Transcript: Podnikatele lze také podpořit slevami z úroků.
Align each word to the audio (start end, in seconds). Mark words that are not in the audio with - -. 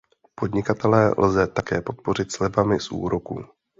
Podnikatele 0.35 1.13
lze 1.17 1.47
také 1.47 1.81
podpořit 1.81 2.31
slevami 2.31 2.79
z 2.79 2.91
úroků. 2.91 3.43